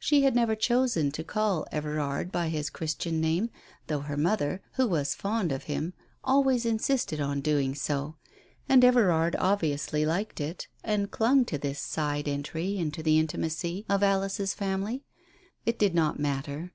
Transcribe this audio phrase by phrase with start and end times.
[0.00, 3.50] She had never chosen to call Everard by his Christian name,
[3.86, 8.16] though her mother, who was fond of him, always insisted on doing so,
[8.68, 14.02] and Everard obviously liked it, and clung to this side entry into the intimacy of
[14.02, 15.04] Alice's family.
[15.64, 16.72] It did not matter.